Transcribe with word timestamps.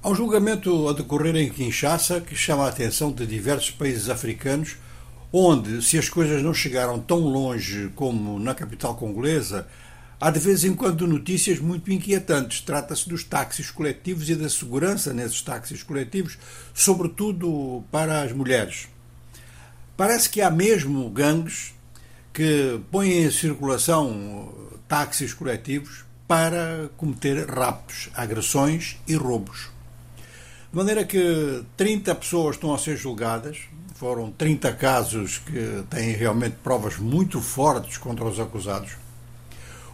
Ao 0.00 0.14
julgamento 0.14 0.88
a 0.88 0.92
decorrer 0.92 1.34
em 1.34 1.50
Kinshasa, 1.50 2.20
que 2.20 2.36
chama 2.36 2.64
a 2.64 2.68
atenção 2.68 3.10
de 3.10 3.26
diversos 3.26 3.72
países 3.72 4.08
africanos, 4.08 4.76
onde, 5.32 5.82
se 5.82 5.98
as 5.98 6.08
coisas 6.08 6.40
não 6.40 6.54
chegaram 6.54 7.00
tão 7.00 7.18
longe 7.18 7.90
como 7.96 8.38
na 8.38 8.54
capital 8.54 8.94
congolesa, 8.94 9.66
há 10.20 10.30
de 10.30 10.38
vez 10.38 10.62
em 10.62 10.72
quando 10.72 11.04
notícias 11.04 11.58
muito 11.58 11.92
inquietantes. 11.92 12.60
Trata-se 12.60 13.08
dos 13.08 13.24
táxis 13.24 13.72
coletivos 13.72 14.30
e 14.30 14.36
da 14.36 14.48
segurança 14.48 15.12
nesses 15.12 15.42
táxis 15.42 15.82
coletivos, 15.82 16.38
sobretudo 16.72 17.82
para 17.90 18.22
as 18.22 18.30
mulheres. 18.30 18.88
Parece 19.96 20.30
que 20.30 20.40
há 20.40 20.48
mesmo 20.48 21.10
gangues 21.10 21.74
que 22.32 22.80
põem 22.92 23.24
em 23.24 23.30
circulação 23.32 24.54
táxis 24.86 25.34
coletivos 25.34 26.04
para 26.28 26.88
cometer 26.96 27.50
raptos, 27.50 28.10
agressões 28.14 28.96
e 29.08 29.16
roubos. 29.16 29.76
De 30.70 30.76
maneira 30.76 31.02
que 31.02 31.64
30 31.78 32.14
pessoas 32.14 32.56
estão 32.56 32.74
a 32.74 32.78
ser 32.78 32.94
julgadas, 32.94 33.56
foram 33.94 34.30
30 34.30 34.70
casos 34.74 35.38
que 35.38 35.82
têm 35.88 36.12
realmente 36.12 36.56
provas 36.62 36.98
muito 36.98 37.40
fortes 37.40 37.96
contra 37.96 38.24
os 38.26 38.38
acusados. 38.38 38.92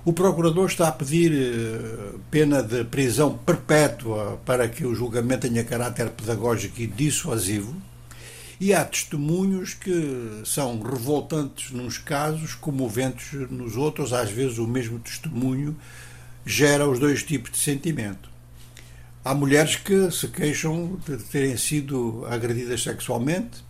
O 0.04 0.12
procurador 0.12 0.66
está 0.66 0.88
a 0.88 0.92
pedir 0.92 1.32
eh, 1.32 2.18
pena 2.28 2.60
de 2.60 2.84
prisão 2.84 3.38
perpétua 3.38 4.38
para 4.44 4.68
que 4.68 4.84
o 4.84 4.94
julgamento 4.94 5.48
tenha 5.48 5.64
caráter 5.64 6.10
pedagógico 6.10 6.80
e 6.80 6.88
dissuasivo. 6.88 7.74
E 8.60 8.74
há 8.74 8.84
testemunhos 8.84 9.74
que 9.74 10.42
são 10.44 10.82
revoltantes 10.82 11.70
nos 11.70 11.98
casos, 11.98 12.54
comoventes 12.54 13.48
nos 13.48 13.76
outros. 13.76 14.12
Às 14.12 14.30
vezes, 14.30 14.58
o 14.58 14.66
mesmo 14.66 14.98
testemunho 14.98 15.76
gera 16.44 16.86
os 16.86 16.98
dois 16.98 17.22
tipos 17.22 17.52
de 17.52 17.58
sentimento. 17.58 18.33
Há 19.24 19.34
mulheres 19.34 19.76
que 19.76 20.10
se 20.10 20.28
queixam 20.28 21.00
de 21.06 21.16
terem 21.16 21.56
sido 21.56 22.26
agredidas 22.26 22.82
sexualmente 22.82 23.64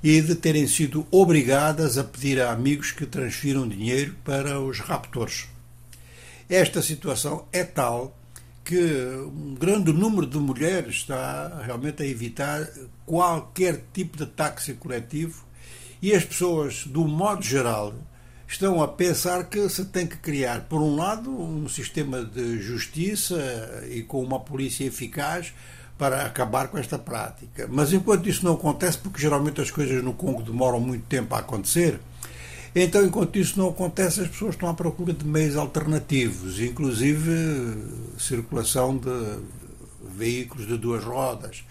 e 0.00 0.20
de 0.20 0.36
terem 0.36 0.68
sido 0.68 1.04
obrigadas 1.10 1.98
a 1.98 2.04
pedir 2.04 2.40
a 2.40 2.52
amigos 2.52 2.92
que 2.92 3.04
transfiram 3.04 3.66
dinheiro 3.66 4.14
para 4.24 4.60
os 4.60 4.78
raptores. 4.78 5.48
Esta 6.48 6.80
situação 6.80 7.46
é 7.52 7.64
tal 7.64 8.16
que 8.64 8.78
um 9.26 9.56
grande 9.56 9.92
número 9.92 10.24
de 10.24 10.38
mulheres 10.38 10.94
está 10.94 11.62
realmente 11.66 12.04
a 12.04 12.06
evitar 12.06 12.64
qualquer 13.04 13.82
tipo 13.92 14.16
de 14.16 14.26
táxi 14.26 14.74
coletivo 14.74 15.44
e 16.00 16.14
as 16.14 16.24
pessoas, 16.24 16.86
do 16.86 17.08
modo 17.08 17.42
geral, 17.42 17.92
estão 18.52 18.82
a 18.82 18.88
pensar 18.88 19.44
que 19.44 19.66
se 19.68 19.84
tem 19.86 20.06
que 20.06 20.16
criar, 20.16 20.62
por 20.62 20.80
um 20.80 20.94
lado, 20.94 21.30
um 21.30 21.68
sistema 21.68 22.22
de 22.22 22.60
justiça 22.60 23.36
e 23.90 24.02
com 24.02 24.22
uma 24.22 24.38
polícia 24.38 24.84
eficaz 24.84 25.54
para 25.96 26.26
acabar 26.26 26.68
com 26.68 26.76
esta 26.76 26.98
prática. 26.98 27.66
Mas 27.70 27.92
enquanto 27.92 28.28
isso 28.28 28.44
não 28.44 28.54
acontece, 28.54 28.98
porque 28.98 29.20
geralmente 29.20 29.60
as 29.60 29.70
coisas 29.70 30.02
no 30.04 30.12
Congo 30.12 30.42
demoram 30.42 30.80
muito 30.80 31.04
tempo 31.06 31.34
a 31.34 31.38
acontecer, 31.38 31.98
então 32.74 33.04
enquanto 33.04 33.38
isso 33.38 33.58
não 33.58 33.68
acontece, 33.68 34.20
as 34.20 34.28
pessoas 34.28 34.54
estão 34.54 34.68
à 34.68 34.74
procura 34.74 35.14
de 35.14 35.24
meios 35.24 35.56
alternativos, 35.56 36.60
inclusive 36.60 37.30
circulação 38.18 38.96
de 38.98 39.38
veículos 40.14 40.66
de 40.66 40.76
duas 40.76 41.02
rodas. 41.02 41.64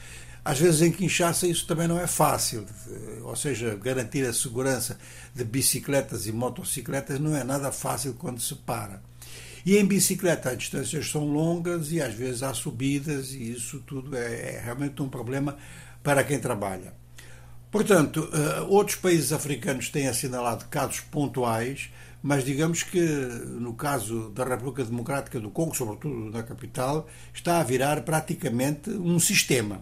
Às 0.44 0.60
vezes 0.60 0.82
em 0.82 0.92
Kinshasa 0.92 1.46
isso 1.46 1.68
também 1.68 1.88
não 1.88 2.00
é 2.00 2.08
fácil, 2.08 2.66
ou 3.24 3.36
seja, 3.36 3.76
garantir 3.76 4.26
a 4.26 4.34
segurança 4.34 4.98
de 5.36 5.44
bicicletas 5.44 6.26
e 6.26 6.32
motocicletas 6.32 7.20
não 7.20 7.36
é 7.36 7.44
nada 7.44 7.72
fácil 7.72 8.16
quando 8.16 8.42
se 8.42 8.56
para. 8.56 9.02
E 9.64 9.78
em 9.78 9.86
bicicleta 9.86 10.50
as 10.50 10.58
distâncias 10.58 11.10
são 11.10 11.26
longas 11.26 11.92
e 11.92 12.02
às 12.02 12.16
vezes 12.16 12.42
há 12.42 12.54
subidas 12.54 13.34
e 13.34 13.52
isso 13.52 13.80
tudo 13.82 14.18
é, 14.18 14.56
é 14.56 14.62
realmente 14.64 15.00
um 15.02 15.10
problema 15.10 15.56
para 16.02 16.24
quem 16.24 16.40
trabalha. 16.40 16.94
Portanto, 17.70 18.28
uh, 18.34 18.66
outros 18.68 18.98
países 18.98 19.32
africanos 19.32 19.90
têm 19.90 20.08
assinalado 20.08 20.66
casos 20.66 21.00
pontuais, 21.00 21.90
mas 22.22 22.44
digamos 22.44 22.84
que 22.84 23.00
no 23.00 23.74
caso 23.74 24.30
da 24.32 24.44
República 24.44 24.84
Democrática 24.84 25.40
do 25.40 25.50
Congo, 25.52 25.76
sobretudo 25.76 26.32
na 26.32 26.44
capital, 26.44 27.08
está 27.34 27.60
a 27.60 27.64
virar 27.64 28.02
praticamente 28.02 28.90
um 28.90 29.20
sistema. 29.20 29.82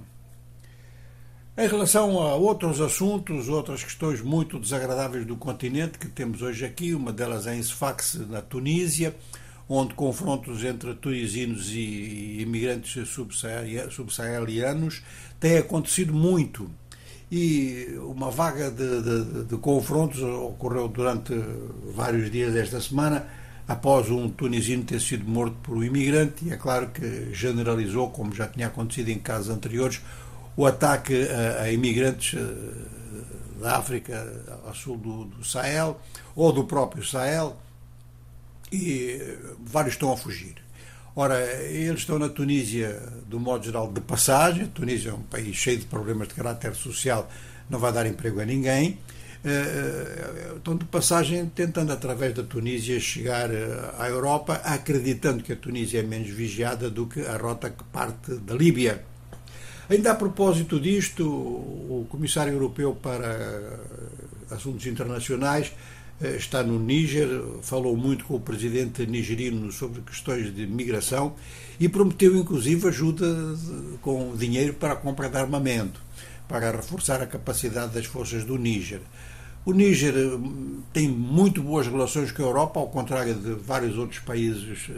Em 1.59 1.67
relação 1.67 2.21
a 2.21 2.35
outros 2.35 2.79
assuntos, 2.79 3.49
outras 3.49 3.83
questões 3.83 4.21
muito 4.21 4.57
desagradáveis 4.57 5.25
do 5.25 5.35
continente 5.35 5.99
que 5.99 6.07
temos 6.07 6.41
hoje 6.41 6.63
aqui, 6.63 6.93
uma 6.93 7.11
delas 7.11 7.47
é 7.47 7.53
em 7.53 7.59
Sfax, 7.61 8.13
na 8.29 8.41
Tunísia, 8.41 9.13
onde 9.67 9.93
confrontos 9.93 10.63
entre 10.63 10.93
tunisinos 10.93 11.69
e 11.73 12.39
imigrantes 12.39 13.09
subsaarianos 13.89 15.03
têm 15.37 15.57
acontecido 15.57 16.13
muito. 16.13 16.71
E 17.29 17.93
uma 18.03 18.31
vaga 18.31 18.71
de, 18.71 19.01
de, 19.01 19.43
de 19.43 19.57
confrontos 19.57 20.21
ocorreu 20.21 20.87
durante 20.87 21.33
vários 21.93 22.31
dias 22.31 22.53
desta 22.53 22.79
semana, 22.79 23.27
após 23.67 24.09
um 24.09 24.29
tunisino 24.29 24.85
ter 24.85 25.01
sido 25.01 25.29
morto 25.29 25.57
por 25.61 25.75
um 25.75 25.83
imigrante, 25.83 26.45
e 26.45 26.53
é 26.53 26.55
claro 26.55 26.87
que 26.91 27.33
generalizou, 27.33 28.11
como 28.11 28.33
já 28.33 28.47
tinha 28.47 28.67
acontecido 28.67 29.09
em 29.09 29.19
casos 29.19 29.49
anteriores, 29.49 29.99
o 30.59 30.65
ataque 30.65 31.15
a, 31.29 31.61
a 31.61 31.71
imigrantes 31.71 32.37
eh, 32.37 33.61
da 33.61 33.77
África 33.77 34.27
ao 34.65 34.75
sul 34.75 34.97
do, 34.97 35.23
do, 35.23 35.45
Sahel 35.45 35.97
ou 36.35 36.51
do 36.51 36.65
próprio 36.65 37.01
Sahel 37.01 37.55
e 38.69 39.21
eh, 39.21 39.37
vários 39.65 39.93
estão 39.93 40.11
a 40.11 40.17
fugir. 40.17 40.55
Ora, 41.15 41.39
eles 41.63 42.01
estão 42.01 42.19
na 42.19 42.27
Tunísia, 42.27 43.01
do 43.25 43.39
modo 43.39 43.63
geral, 43.63 43.89
de 43.89 44.01
passagem. 44.01 44.65
A 44.65 44.67
Tunísia 44.67 45.11
é 45.11 45.13
um 45.13 45.21
país 45.21 45.55
cheio 45.55 45.77
de 45.77 45.85
problemas 45.85 46.27
de 46.27 46.33
caráter 46.33 46.75
social, 46.75 47.31
não 47.69 47.79
vai 47.79 47.93
dar 47.93 48.05
emprego 48.05 48.41
a 48.41 48.45
ninguém. 48.45 48.99
Eh, 49.45 50.55
estão 50.57 50.75
de 50.75 50.83
passagem 50.83 51.49
tentando, 51.55 51.93
através 51.93 52.33
da 52.33 52.43
Tunísia, 52.43 52.99
chegar 52.99 53.49
à 53.97 54.09
Europa, 54.09 54.55
acreditando 54.55 55.41
que 55.41 55.53
a 55.53 55.55
Tunísia 55.55 56.01
é 56.01 56.03
menos 56.03 56.29
vigiada 56.29 56.89
do 56.89 57.07
que 57.07 57.21
a 57.21 57.37
rota 57.37 57.69
que 57.69 57.83
parte 57.85 58.35
da 58.35 58.53
Líbia. 58.53 59.07
Ainda 59.89 60.11
a 60.11 60.15
propósito 60.15 60.79
disto, 60.79 61.25
o 61.25 62.05
Comissário 62.09 62.53
Europeu 62.53 62.93
para 62.93 63.79
Assuntos 64.51 64.85
Internacionais 64.85 65.71
eh, 66.21 66.35
está 66.35 66.61
no 66.61 66.77
Níger, 66.77 67.27
falou 67.63 67.97
muito 67.97 68.23
com 68.25 68.35
o 68.35 68.39
presidente 68.39 69.07
nigeriano 69.07 69.71
sobre 69.71 70.01
questões 70.01 70.53
de 70.53 70.67
migração 70.67 71.33
e 71.79 71.89
prometeu 71.89 72.35
inclusive 72.37 72.87
ajuda 72.87 73.25
com 74.01 74.35
dinheiro 74.35 74.75
para 74.75 74.93
a 74.93 74.95
compra 74.95 75.27
de 75.27 75.37
armamento, 75.37 75.99
para 76.47 76.69
reforçar 76.69 77.19
a 77.23 77.25
capacidade 77.25 77.91
das 77.91 78.05
forças 78.05 78.43
do 78.43 78.59
Níger. 78.59 79.01
O 79.65 79.73
Níger 79.73 80.15
hum, 80.15 80.81
tem 80.93 81.07
muito 81.07 81.61
boas 81.61 81.85
relações 81.85 82.31
com 82.31 82.41
a 82.41 82.45
Europa, 82.45 82.79
ao 82.79 82.87
contrário 82.87 83.35
de 83.35 83.53
vários 83.53 83.97
outros 83.97 84.19
países 84.19 84.89
eh, 84.89 84.93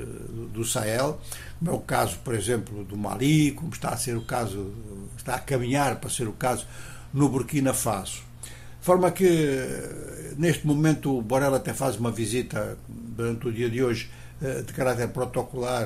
do 0.53 0.63
Sahel, 0.63 1.19
como 1.59 1.71
é 1.71 1.73
o 1.73 1.79
caso, 1.79 2.19
por 2.23 2.33
exemplo, 2.35 2.83
do 2.83 2.95
Mali, 2.95 3.51
como 3.51 3.71
está 3.73 3.89
a 3.89 3.97
ser 3.97 4.15
o 4.15 4.21
caso, 4.21 4.71
está 5.17 5.35
a 5.35 5.39
caminhar 5.39 5.99
para 5.99 6.09
ser 6.09 6.27
o 6.27 6.33
caso 6.33 6.65
no 7.13 7.27
Burkina 7.27 7.73
Faso. 7.73 8.23
De 8.79 8.85
forma 8.85 9.11
que, 9.11 9.27
eh, 9.27 10.33
neste 10.37 10.65
momento, 10.65 11.17
o 11.17 11.21
Borel 11.21 11.55
até 11.55 11.73
faz 11.73 11.97
uma 11.97 12.11
visita 12.11 12.77
durante 12.87 13.47
o 13.47 13.51
dia 13.51 13.69
de 13.69 13.83
hoje 13.83 14.09
eh, 14.41 14.61
de 14.61 14.73
caráter 14.73 15.07
protocolar 15.09 15.85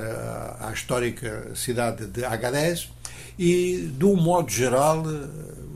à, 0.59 0.71
histórica 0.71 1.51
cidade 1.55 2.07
de 2.07 2.23
Agadez 2.23 2.89
e, 3.37 3.91
de 3.97 4.05
um 4.05 4.15
modo 4.15 4.49
geral, 4.49 5.03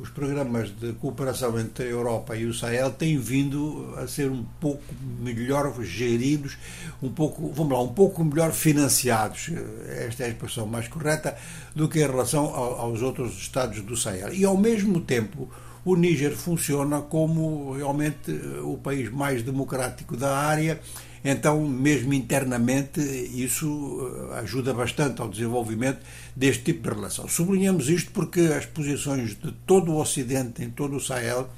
os 0.09 0.15
programas 0.15 0.71
de 0.75 0.93
cooperação 0.93 1.59
entre 1.59 1.85
a 1.85 1.89
Europa 1.89 2.35
e 2.35 2.45
o 2.45 2.53
Sahel 2.53 2.91
têm 2.91 3.17
vindo 3.17 3.93
a 3.95 4.07
ser 4.07 4.29
um 4.29 4.43
pouco 4.59 4.83
melhor 5.19 5.71
geridos, 5.83 6.57
um 7.01 7.09
pouco, 7.09 7.51
vamos 7.53 7.73
lá, 7.73 7.81
um 7.81 7.93
pouco 7.93 8.23
melhor 8.23 8.51
financiados, 8.51 9.51
esta 9.87 10.23
é 10.23 10.25
a 10.25 10.29
expressão 10.29 10.65
mais 10.65 10.87
correta, 10.87 11.37
do 11.75 11.87
que 11.87 11.99
em 11.99 12.07
relação 12.07 12.45
aos 12.45 13.01
outros 13.01 13.38
estados 13.38 13.81
do 13.81 13.95
Sahel. 13.95 14.33
E, 14.33 14.44
ao 14.44 14.57
mesmo 14.57 15.00
tempo, 15.00 15.47
o 15.85 15.95
Níger 15.95 16.35
funciona 16.35 17.01
como 17.01 17.73
realmente 17.73 18.31
o 18.63 18.77
país 18.77 19.12
mais 19.12 19.44
democrático 19.44 20.17
da 20.17 20.35
área 20.35 20.79
então, 21.24 21.66
mesmo 21.68 22.13
internamente, 22.13 23.01
isso 23.01 24.30
eh, 24.31 24.39
ajuda 24.39 24.74
bastante 24.74 25.21
ao 25.21 25.27
desenvolvimento 25.27 26.00
deste 26.36 26.63
tipo 26.63 26.89
de 26.89 26.95
relação. 26.95 27.27
Sublinhamos 27.27 27.89
isto 27.89 28.12
porque 28.12 28.42
as 28.42 28.66
posições 28.66 29.31
de 29.31 29.51
todo 29.66 29.92
o 29.92 30.00
Ocidente, 30.00 30.63
em 30.63 30.69
todo 30.69 30.95
o 30.95 31.00
Sahel, 31.00 31.50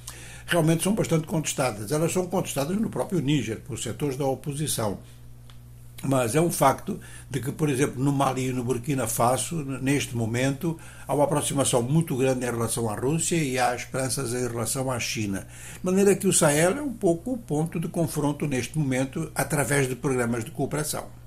realmente 0.47 0.83
são 0.83 0.93
bastante 0.93 1.27
contestadas. 1.27 1.91
Elas 1.91 2.11
são 2.11 2.27
contestadas 2.27 2.75
no 2.77 2.89
próprio 2.89 3.19
Níger, 3.19 3.59
por 3.61 3.77
setores 3.77 4.17
da 4.17 4.25
oposição. 4.25 4.99
Mas 6.03 6.33
é 6.33 6.41
um 6.41 6.51
facto 6.51 6.99
de 7.29 7.39
que, 7.39 7.51
por 7.51 7.69
exemplo, 7.69 8.03
no 8.03 8.11
Mali 8.11 8.47
e 8.47 8.53
no 8.53 8.63
Burkina 8.63 9.05
Faso, 9.05 9.63
neste 9.63 10.15
momento, 10.15 10.79
há 11.07 11.13
uma 11.13 11.25
aproximação 11.25 11.83
muito 11.83 12.17
grande 12.17 12.45
em 12.45 12.49
relação 12.49 12.89
à 12.89 12.95
Rússia 12.95 13.35
e 13.35 13.59
há 13.59 13.75
esperanças 13.75 14.33
em 14.33 14.47
relação 14.47 14.89
à 14.89 14.99
China. 14.99 15.47
De 15.75 15.85
maneira 15.85 16.15
que 16.15 16.27
o 16.27 16.33
Sahel 16.33 16.77
é 16.77 16.81
um 16.81 16.93
pouco 16.93 17.33
o 17.33 17.37
ponto 17.37 17.79
de 17.79 17.87
confronto 17.87 18.47
neste 18.47 18.79
momento 18.79 19.31
através 19.35 19.87
de 19.87 19.95
programas 19.95 20.43
de 20.43 20.49
cooperação. 20.49 21.20